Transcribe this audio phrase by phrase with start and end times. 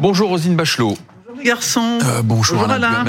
[0.00, 0.96] Bonjour Rosine Bachelot.
[1.28, 1.98] Bonjour garçon.
[2.02, 3.04] Euh, bonjour, bonjour Alain.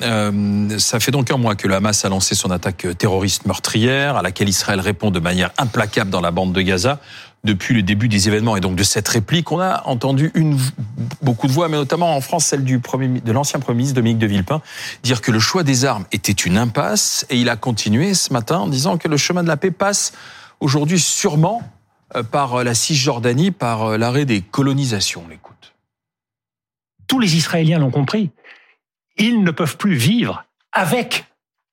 [0.00, 4.16] Euh, ça fait donc un mois que le Hamas a lancé son attaque terroriste meurtrière,
[4.16, 7.00] à laquelle Israël répond de manière implacable dans la bande de Gaza.
[7.44, 10.58] Depuis le début des événements et donc de cette réplique, on a entendu une,
[11.22, 14.18] beaucoup de voix, mais notamment en France celle du premier, de l'ancien premier ministre Dominique
[14.18, 14.60] de Villepin,
[15.02, 17.26] dire que le choix des armes était une impasse.
[17.30, 20.12] Et il a continué ce matin en disant que le chemin de la paix passe
[20.60, 21.62] aujourd'hui sûrement
[22.16, 25.22] euh, par la Cisjordanie, par l'arrêt des colonisations.
[25.24, 25.48] On l'écoute
[27.08, 28.30] tous les Israéliens l'ont compris.
[29.16, 31.26] Ils ne peuvent plus vivre avec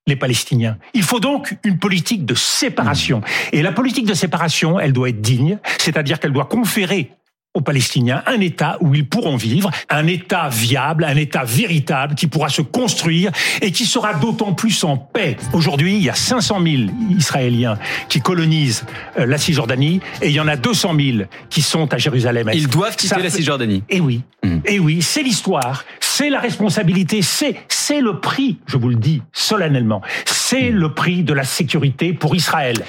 [0.07, 0.77] les Palestiniens.
[0.93, 3.21] Il faut donc une politique de séparation.
[3.51, 7.11] Et la politique de séparation, elle doit être digne, c'est-à-dire qu'elle doit conférer
[7.55, 12.27] aux Palestiniens un État où ils pourront vivre, un État viable, un État véritable qui
[12.27, 15.37] pourra se construire et qui sera d'autant plus en paix.
[15.53, 16.75] Aujourd'hui, il y a 500 000
[17.17, 17.77] Israéliens
[18.09, 18.85] qui colonisent
[19.17, 21.17] euh, la Cisjordanie et il y en a 200 000
[21.49, 22.51] qui sont à Jérusalem.
[22.53, 23.83] Ils doivent quitter la Cisjordanie.
[23.89, 24.47] Et eh oui, mmh.
[24.47, 28.95] et eh oui, c'est l'histoire, c'est la responsabilité, c'est c'est le prix, je vous le
[28.95, 32.83] dis solennellement, c'est le prix de la sécurité pour Israël.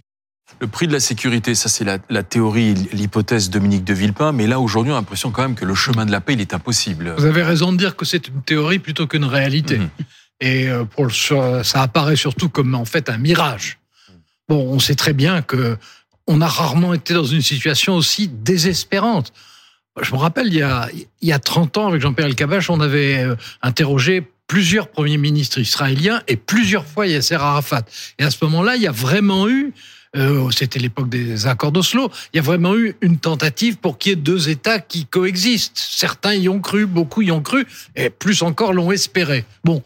[0.60, 4.46] Le prix de la sécurité, ça c'est la, la, théorie, l'hypothèse Dominique de Villepin, mais
[4.46, 6.54] là aujourd'hui on a l'impression quand même que le chemin de la paix il est
[6.54, 7.14] impossible.
[7.18, 9.78] Vous avez raison de dire que c'est une théorie plutôt qu'une réalité.
[9.78, 9.88] Mhm.
[10.40, 10.84] Et euh,
[11.62, 13.78] ça apparaît surtout comme en fait un mirage.
[14.48, 15.76] Bon, on sait très bien que
[16.26, 19.32] on a rarement été dans une situation aussi désespérante.
[20.02, 20.88] Je me rappelle, il y a,
[21.22, 25.58] il y a 30 ans, avec Jean-Pierre Elkabach, on avait euh, interrogé plusieurs premiers ministres
[25.58, 27.82] israéliens et plusieurs fois Yasser Arafat.
[28.18, 29.72] Et à ce moment-là, il y a vraiment eu
[30.17, 34.11] euh, c'était l'époque des accords d'Oslo, il y a vraiment eu une tentative pour qu'il
[34.11, 35.78] y ait deux États qui coexistent.
[35.78, 39.44] Certains y ont cru, beaucoup y ont cru, et plus encore l'ont espéré.
[39.64, 39.83] Bon,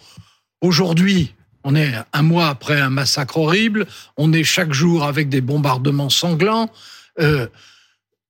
[0.60, 3.86] aujourd'hui, on est un mois après un massacre horrible,
[4.16, 6.70] on est chaque jour avec des bombardements sanglants.
[7.18, 7.46] Euh,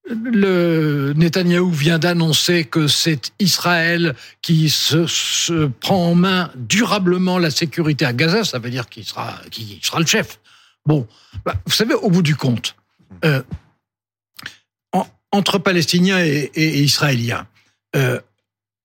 [0.08, 8.04] le Netanyahou vient d'annoncer que c'est Israël qui se, prend en main durablement la sécurité
[8.04, 8.44] à Gaza.
[8.44, 9.40] Ça veut dire qu'il sera,
[9.82, 10.40] sera le chef.
[10.90, 11.06] Bon,
[11.44, 12.74] bah, vous savez, au bout du compte,
[13.24, 13.44] euh,
[15.30, 17.46] entre Palestiniens et, Israéliens,
[17.94, 18.18] euh,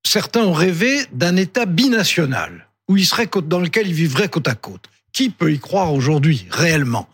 [0.06, 4.54] certains ont rêvé d'un État binational où il serait dans lequel ils vivraient côte à
[4.54, 4.88] côte.
[5.14, 7.10] Qui peut y croire aujourd'hui, réellement?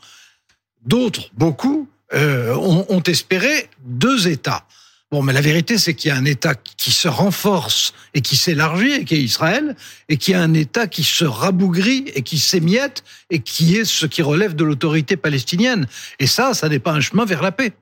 [0.84, 4.66] D'autres, beaucoup, euh, ont espéré deux États.
[5.12, 8.38] Bon, mais la vérité, c'est qu'il y a un État qui se renforce et qui
[8.38, 9.76] s'élargit, qui est Israël,
[10.08, 13.84] et qu'il y a un État qui se rabougrit et qui s'émiette, et qui est
[13.84, 15.86] ce qui relève de l'autorité palestinienne.
[16.20, 17.74] Et ça, ça n'est pas un chemin vers la paix.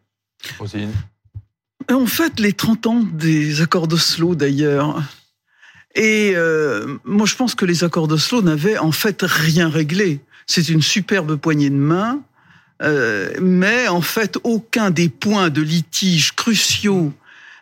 [1.92, 5.00] En fait, les 30 ans des accords d'Oslo, d'ailleurs,
[5.96, 10.22] et euh, moi je pense que les accords d'Oslo n'avaient en fait rien réglé.
[10.48, 12.22] C'est une superbe poignée de main
[12.82, 17.12] euh, mais en fait, aucun des points de litige cruciaux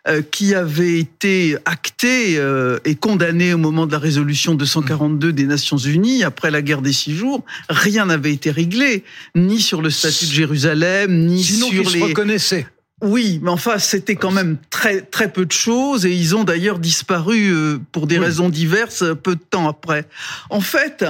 [0.08, 5.46] euh, qui avaient été actés euh, et condamnés au moment de la résolution 242 des
[5.46, 9.04] Nations Unies après la guerre des six jours, rien n'avait été réglé,
[9.36, 12.00] ni sur le statut de Jérusalem, ni Sinon sur les.
[12.00, 12.68] Se reconnaissaient.
[13.02, 16.80] Oui, mais enfin, c'était quand même très très peu de choses et ils ont d'ailleurs
[16.80, 17.54] disparu
[17.92, 20.06] pour des raisons diverses peu de temps après.
[20.50, 21.06] En fait,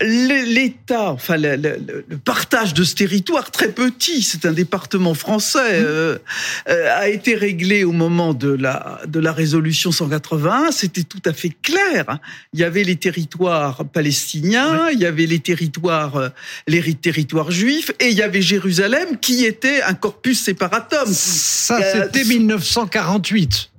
[0.00, 5.84] l'État, enfin le, le, partage de ce territoire très petit, c'est un département français, mmh.
[5.84, 6.18] euh,
[6.68, 10.72] euh, a été réglé au moment de la de la résolution 181.
[10.72, 12.18] C'était tout à fait clair.
[12.54, 16.28] Il y avait les territoires palestiniens, il y avait les territoires euh,
[16.66, 21.06] les territoires juifs et il y avait Jérusalem qui était un corpus séparatum.
[21.12, 23.70] Ça, c'était 1948.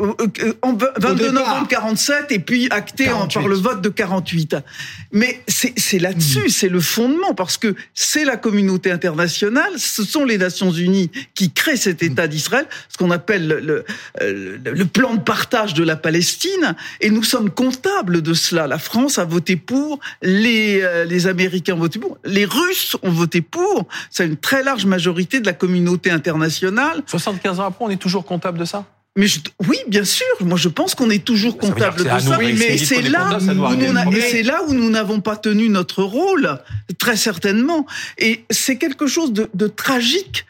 [0.61, 4.57] En 22 novembre 47 et puis acté en, par le vote de 48.
[5.11, 10.25] Mais c'est la là-dessus, c'est le fondement, parce que c'est la communauté internationale, ce sont
[10.25, 13.85] les Nations Unies qui créent cet État d'Israël, ce qu'on appelle le,
[14.19, 18.67] le, plan de partage de la Palestine, et nous sommes comptables de cela.
[18.67, 23.11] La France a voté pour, les, euh, les Américains ont voté pour, les Russes ont
[23.11, 27.03] voté pour, c'est une très large majorité de la communauté internationale.
[27.07, 28.85] 75 ans après, on est toujours comptable de ça?
[29.17, 29.27] Mais
[29.67, 30.25] oui, bien sûr.
[30.39, 32.37] Moi, je pense qu'on est toujours comptable de ça.
[32.39, 36.59] mais c'est là, c'est là où nous n'avons pas tenu notre rôle,
[36.97, 37.85] très certainement.
[38.17, 40.45] Et c'est quelque chose de, de tragique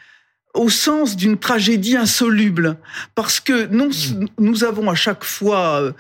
[0.54, 2.78] au sens d'une tragédie insoluble,
[3.16, 4.28] parce que nous, hmm.
[4.38, 5.94] nous avons à chaque fois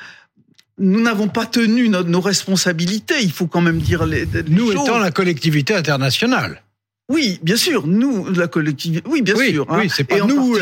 [0.78, 3.22] nous n'avons pas tenu nos, nos, responsabilités.
[3.22, 6.63] Il faut quand même dire les, les nous étant la collectivité internationale.
[7.09, 9.65] Oui, bien sûr, nous, la collectivité, oui, bien sûr.
[9.69, 9.80] Hein.
[9.81, 10.57] Oui, c'est pas nous,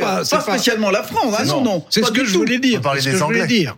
[0.00, 1.84] pas, pas, spécialement la France, hein, non, non.
[1.90, 2.78] C'est ce que je voulais dire.
[2.78, 3.46] On parlait des Anglais.
[3.46, 3.76] dire.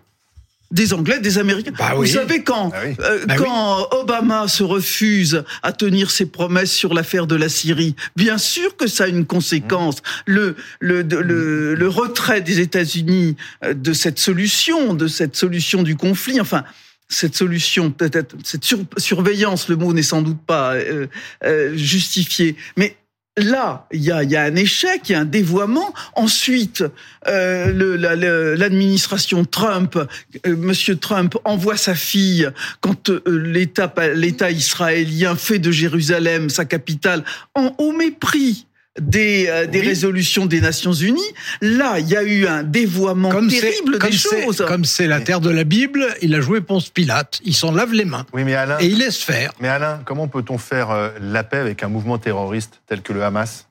[0.71, 1.73] des Anglais, des Américains.
[1.77, 2.09] Bah Vous oui.
[2.11, 2.95] savez quand Bah oui.
[3.01, 7.97] euh, Bah quand Obama se refuse à tenir ses promesses sur l'affaire de la Syrie,
[8.17, 9.97] bien sûr que ça a une conséquence.
[10.27, 15.83] Le le de- le, le retrait des États-Unis euh, de cette solution, de cette solution
[15.83, 16.63] du conflit, enfin.
[17.09, 21.07] Cette solution, peut-être cette sur- surveillance, le mot n'est sans doute pas euh,
[21.45, 22.97] euh, justifié, mais
[23.37, 25.93] là, il y a, y a un échec, il y a un dévoiement.
[26.15, 26.85] Ensuite,
[27.27, 29.99] euh, l'administration Trump,
[30.47, 32.49] euh, Monsieur Trump envoie sa fille
[32.81, 37.25] quand euh, l'État l'État israélien fait de Jérusalem sa capitale
[37.55, 38.67] en au mépris.
[39.01, 39.87] Des, euh, des Oui.
[39.89, 41.21] résolutions des Nations Unies.
[41.61, 44.65] Là, il y a eu un dévoiement Comme c'est terrible comme des c'est- choses.
[44.69, 47.41] comme c'est la terre de la Bible, il a joué Ponce Pilate.
[47.45, 49.53] Il s'en lave les mains Oui, mais Alain, et il laisse faire.
[49.59, 53.25] mais Alain, comment peut-on faire euh, la paix avec un mouvement terroriste tel que le
[53.25, 53.67] Hamas,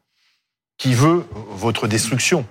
[0.78, 1.24] qui veut
[1.56, 2.46] votre destruction?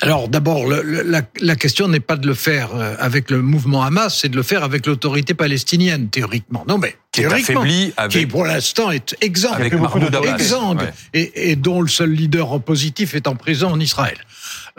[0.00, 4.18] Alors d'abord, la, la question n'est pas de le faire euh, avec le mouvement Hamas,
[4.20, 6.64] c'est de le faire avec l'autorité palestinienne, théoriquement.
[6.66, 9.98] Non, mais Qui est théoriquement, qui avec, pour l'instant est exempt, avec beaucoup
[10.78, 10.92] Ouais.
[11.12, 14.16] et, et dont le seul leader positif est en prison en Israël.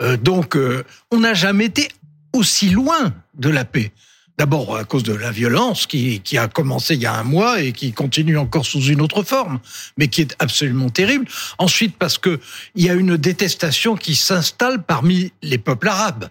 [0.00, 0.82] Euh, donc, euh,
[1.12, 1.88] on n'a jamais été
[2.32, 3.92] aussi loin de la paix.
[4.36, 7.60] D'abord à cause de la violence qui, qui a commencé il y a un mois
[7.60, 9.60] et qui continue encore sous une autre forme,
[9.96, 11.26] mais qui est absolument terrible.
[11.58, 12.40] Ensuite parce que
[12.74, 16.28] il y a une détestation qui s'installe parmi les peuples arabes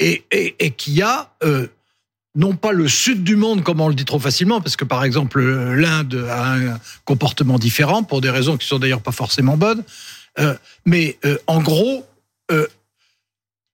[0.00, 1.68] et, et, et qui a euh,
[2.34, 5.04] non pas le sud du monde comme on le dit trop facilement, parce que par
[5.04, 9.82] exemple l'Inde a un comportement différent pour des raisons qui sont d'ailleurs pas forcément bonnes,
[10.38, 10.54] euh,
[10.84, 12.04] mais euh, en gros,
[12.50, 12.66] euh,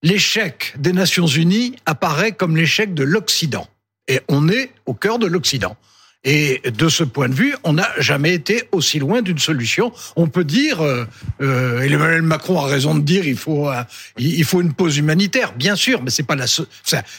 [0.02, 3.68] l'échec des Nations Unies apparaît comme l'échec de l'Occident.
[4.08, 5.76] Et on est au cœur de l'Occident.
[6.24, 9.92] Et de ce point de vue, on n'a jamais été aussi loin d'une solution.
[10.14, 11.04] On peut dire, euh,
[11.40, 13.82] euh, Emmanuel Macron a raison de dire, il faut, euh,
[14.18, 16.46] il faut une pause humanitaire, bien sûr, mais c'est pas la,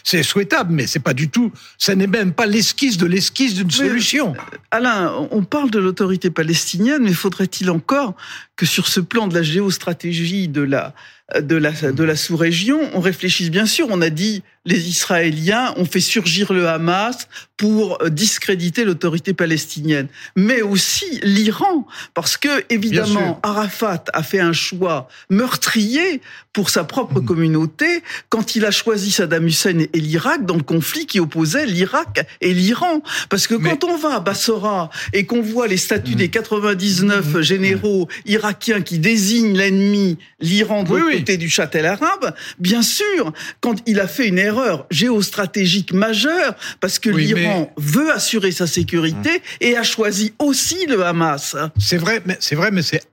[0.06, 3.72] c'est souhaitable, mais c'est pas du tout, ça n'est même pas l'esquisse de l'esquisse d'une
[3.72, 4.36] solution.
[4.72, 8.16] Alain, on parle de l'autorité palestinienne, mais faudrait-il encore
[8.56, 10.94] que sur ce plan de la géostratégie de la
[11.40, 13.88] de la de la sous-région, on réfléchisse bien sûr.
[13.90, 17.28] On a dit les Israéliens ont fait surgir le Hamas
[17.58, 24.54] pour euh, discréditer l'autorité palestinienne, mais aussi l'Iran, parce que évidemment Arafat a fait un
[24.54, 26.22] choix meurtrier
[26.54, 31.08] pour sa propre communauté quand il a choisi Saddam Hussein et l'Irak dans le conflit
[31.08, 33.02] qui opposait l'Irak et l'Iran.
[33.30, 37.42] Parce que Mais- quand on va à Bassora et qu'on voit les statuts des 99
[37.42, 38.08] généraux
[38.44, 43.32] irakiens qui désignent l'ennemi, l'Iran de Oui, côté du châtel arabe, bien sûr,
[43.62, 48.68] quand il a fait une erreur géostratégique majeure, parce que Oui, l'Iran veut assurer sa
[48.68, 51.56] sécurité et a choisi aussi le Hamas.
[51.80, 53.04] C'est vrai, mais c'est vrai, mais c'est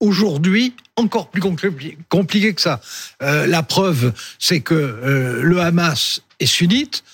[0.00, 2.80] aujourd'hui encore plus compli- compliqué que ça.
[3.22, 7.04] Euh, la preuve, c'est que euh, le Hamas est sunnite,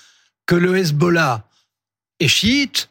[0.47, 1.45] que le Hezbollah
[2.19, 2.90] est chiite,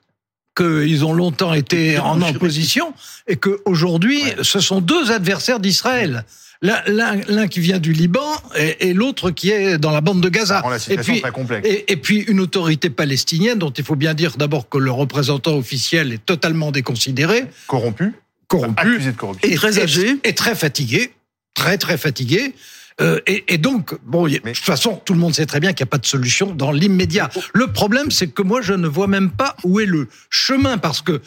[0.60, 2.94] qu'ils ont longtemps été en opposition,
[3.28, 4.36] et qu'aujourd'hui, Ouais.
[4.42, 6.26] ce sont deux adversaires d'Israël.
[6.62, 10.60] L'un- qui vient du Liban et, et l'autre qui est dans la bande de Gaza.
[10.60, 11.66] Rend la Et situation puis, très complexe.
[11.66, 15.56] et, et puis une autorité palestinienne dont il faut bien dire d'abord que le représentant
[15.56, 18.12] officiel est totalement déconsidéré, Corrompu,
[18.48, 19.50] corrompu, accusé de corruption.
[19.50, 20.18] Et très âgé.
[20.26, 21.12] et très fatigué,
[21.54, 22.54] très très fatigué.
[23.02, 25.60] Euh, et, et donc, bon, y- Mais- de toute façon, tout le monde sait très
[25.60, 27.30] bien qu'il n'y a pas de solution dans l'immédiat.
[27.54, 31.02] Le problème, c'est que moi, je ne vois même pas où est le chemin, parce
[31.02, 31.20] que euh,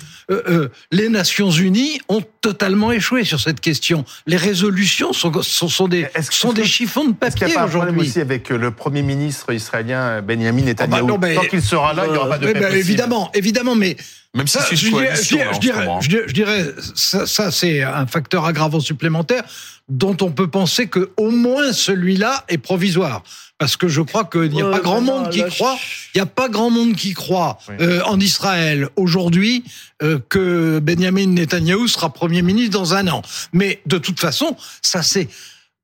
[0.49, 4.05] euh, les Nations Unies ont totalement échoué sur cette question.
[4.27, 7.61] Les résolutions sont, sont, sont des, sont des chiffons de Est-ce qu'il n'y papier a
[7.61, 8.11] pas un problème aujourd'hui.
[8.11, 11.93] aussi avec euh, le Premier ministre israélien Benjamin bah Netanyahou non, mais- Tant qu'il sera
[11.95, 13.97] là, il n'y aura pas de paix bah, évidemment, évidemment, mais
[14.35, 19.45] Même si Ça, c'est je dirais, ça, ça, c'est un facteur aggravant supplémentaire
[19.89, 23.23] dont on peut penser que au moins celui-là est provisoire.
[23.59, 25.79] Parce que je crois qu'il n'y a Ouais, pas grand mais monde qui croit,
[26.15, 29.65] il n'y a pas grand monde qui croit euh, en Israël aujourd'hui
[30.03, 33.23] euh, que Benjamin Netanyahou sera Premier ministre dans un an.
[33.53, 35.29] Mais de toute façon, ça c'est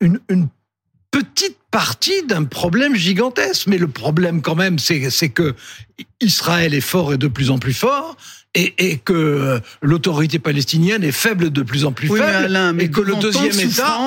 [0.01, 0.49] une, une
[1.11, 3.67] petite partie d'un problème gigantesque.
[3.67, 5.55] Mais le problème quand même, c'est c'est que
[6.21, 8.17] Israël est fort et de plus en plus fort.
[8.55, 12.73] Et, et que euh, l'autorité palestinienne est faible de plus en plus Oui, mais Alain,
[12.73, 13.99] mais et que le tant de deuxième État,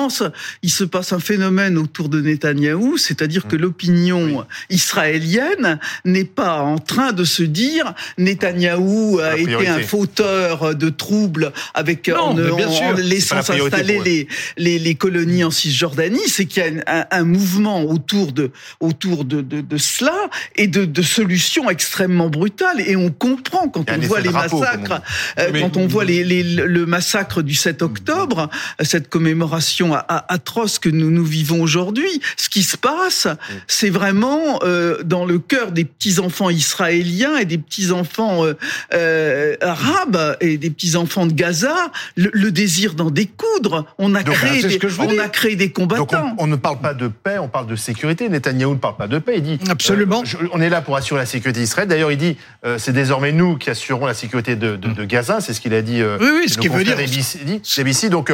[0.62, 6.78] il se passe un phénomène autour de Netanyahou, c'est-à-dire que l'opinion israélienne n'est pas en
[6.78, 13.36] train de se dire Netanyahou a été un fauteur de troubles avec Non, en, laissant
[13.36, 18.32] la s'installer les, les, les colonies en Cisjordanie, c'est qu'il y a un, mouvement autour
[18.32, 22.80] de autour de, de, de cela et de, de solutions extrêmement brutales.
[22.80, 25.02] Et on comprend quand on voit essai les massacres,
[25.38, 28.48] euh, quand on voit les, les, le massacre du 7 octobre,
[28.80, 33.28] cette commémoration atroce que nous nous vivons aujourd'hui, ce qui se passe,
[33.66, 38.54] c'est vraiment euh, dans le cœur des petits enfants israéliens et des petits enfants euh,
[38.94, 41.74] euh, arabes et des petits enfants de Gaza,
[42.16, 43.86] le, le désir d'en découdre.
[43.98, 46.04] On a créé, des, on a créé des combattants.
[46.04, 48.28] Donc on, on, ne parle pas de paix, on parle de sécurité.
[48.28, 49.34] Netanyahou ne parle pas de paix.
[49.36, 50.22] Il dit absolument.
[50.52, 51.88] on est là pour assurer la sécurité d'Israël.
[51.88, 52.36] D'ailleurs, il dit
[52.78, 55.40] c'est désormais nous qui assurerons la sécurité de, de, de Gaza.
[55.40, 56.02] C'est ce qu'il a dit.
[56.02, 56.98] oui, oui, ce qui veut dire.
[56.98, 58.32] ABC, donc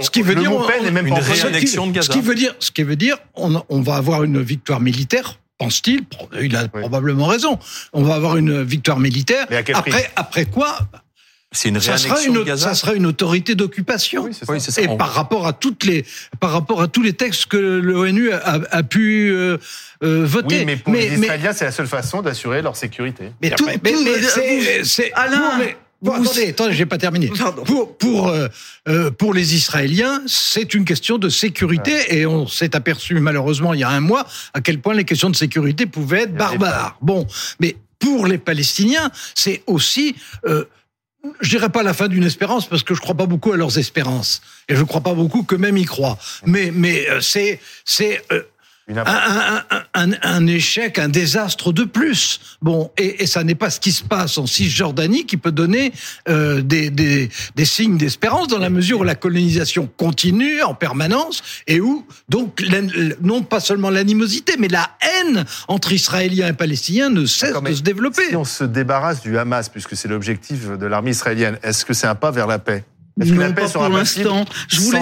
[0.00, 0.50] ce qui veut dire
[0.82, 2.12] n'est même pas réannexion de Gaza.
[2.12, 5.38] Ce qui veut dire, ce qui veut dire, on, on va avoir une victoire militaire
[5.58, 6.02] pense-t-il,
[6.40, 6.80] il a oui.
[6.80, 7.58] probablement raison.
[7.92, 9.46] On va avoir une victoire militaire.
[9.50, 10.78] Mais à après, après quoi?
[11.52, 14.24] C'est une ça sera une, de Gaza ça sera une autorité d'occupation.
[14.24, 14.82] Oui, oui, ça.
[14.82, 16.04] Et par rapport à toutes les,
[16.40, 19.56] par rapport à tous les textes que l'ONU a, a, pu euh,
[20.02, 20.58] euh, voter.
[20.58, 23.30] Oui, mais pour mais, les Israéliens, c'est la seule façon d'assurer leur sécurité.
[23.40, 25.60] Mais, tout, mais, tout, mais c'est Alain.
[26.02, 27.30] Bon, attendez, attendez, j'ai pas terminé.
[27.36, 27.64] Pardon.
[27.64, 28.48] Pour pour euh,
[28.86, 32.16] euh, pour les Israéliens, c'est une question de sécurité ouais.
[32.18, 35.30] et on s'est aperçu malheureusement il y a un mois à quel point les questions
[35.30, 36.98] de sécurité pouvaient être barbares.
[37.00, 37.26] Bon,
[37.60, 40.66] mais pour les Palestiniens, c'est aussi euh,
[41.40, 43.78] je dirais pas la fin d'une espérance parce que je crois pas beaucoup à leurs
[43.78, 46.18] espérances et je crois pas beaucoup que même y croient.
[46.44, 48.42] Mais mais euh, c'est c'est euh,
[48.88, 49.64] un, un,
[49.94, 52.40] un, un, échec, un désastre de plus.
[52.62, 55.92] Bon, et, et ça n'est pas ce qui se passe en Cisjordanie qui peut donner
[56.28, 61.42] euh, des, des, des, signes d'espérance dans la mesure où la colonisation continue en permanence
[61.66, 62.62] et où donc
[63.20, 67.82] non pas seulement l'animosité, mais la haine entre Israéliens et Palestiniens ne cesse de se
[67.82, 68.28] développer.
[68.28, 72.06] Si on se débarrasse du Hamas, puisque c'est l'objectif de l'armée israélienne, est-ce que c'est
[72.06, 72.84] un pas vers la paix?
[73.20, 74.44] Est-ce que non, la paix pas sera pour l'instant.
[74.68, 75.00] Je voulais,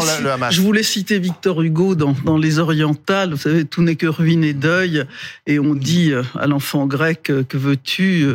[0.50, 3.30] je voulais citer Victor Hugo dans, dans Les Orientales.
[3.30, 5.04] Vous savez, tout n'est que ruine et deuil.
[5.46, 8.26] Et on dit à l'enfant grec, que veux-tu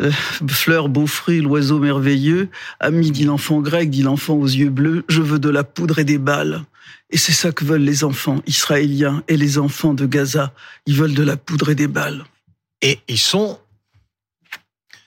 [0.00, 0.10] euh,
[0.48, 2.48] Fleur, beau fruit, l'oiseau merveilleux.
[2.80, 6.04] Ami, dit l'enfant grec, dit l'enfant aux yeux bleus, je veux de la poudre et
[6.04, 6.64] des balles.
[7.10, 10.52] Et c'est ça que veulent les enfants israéliens et les enfants de Gaza.
[10.86, 12.24] Ils veulent de la poudre et des balles.
[12.82, 13.58] Et ils sont,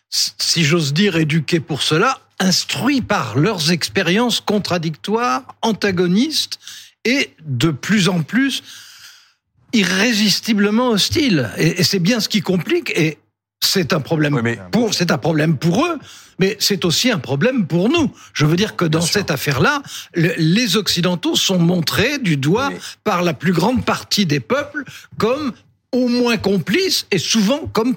[0.10, 6.60] si j'ose dire, éduqués pour cela, instruits par leurs expériences contradictoires, antagonistes
[7.06, 8.64] et de plus en plus
[9.74, 11.50] irrésistiblement hostiles.
[11.58, 12.92] Et, c'est bien ce qui complique.
[12.96, 13.18] Et
[13.62, 14.60] c'est un problème oui, mais...
[14.72, 16.00] pour c'est un problème pour eux,
[16.40, 18.12] mais c'est aussi un problème pour nous.
[18.34, 19.82] Je veux dire que dans bien cette affaire-là,
[20.14, 22.80] le, les occidentaux sont montrés du doigt oui.
[23.04, 24.84] par la plus grande partie des peuples
[25.18, 25.54] comme
[25.94, 27.96] au moins complice et souvent comme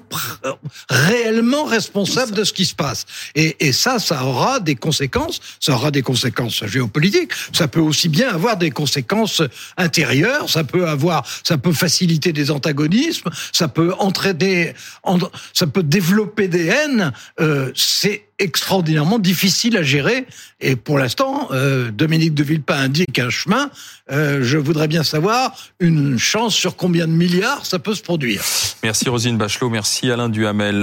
[0.89, 3.05] réellement responsable de ce qui se passe.
[3.35, 5.41] Et, et, ça, ça aura des conséquences.
[5.59, 7.31] Ça aura des conséquences géopolitiques.
[7.51, 9.41] Ça peut aussi bien avoir des conséquences
[9.75, 10.49] intérieures.
[10.49, 13.29] Ça peut avoir, ça peut faciliter des antagonismes.
[13.51, 14.73] Ça peut entraîner,
[15.53, 17.11] ça peut développer des haines.
[17.41, 20.25] Euh, c'est extraordinairement difficile à gérer.
[20.59, 23.69] Et pour l'instant, euh, Dominique de Villepin indique un chemin.
[24.11, 28.43] Euh, je voudrais bien savoir une chance sur combien de milliards ça peut se produire.
[28.83, 30.79] Merci Rosine Bachelot, merci Alain Duhamel.